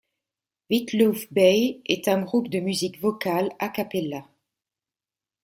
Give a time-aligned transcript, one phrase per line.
[0.71, 4.25] Witloof Bay est un groupe de musique vocale a cappella.